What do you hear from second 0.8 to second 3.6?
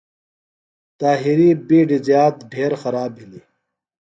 طاہر یۡ بیڈیۡ زیات ڈھیر خراب بھِلیۡ۔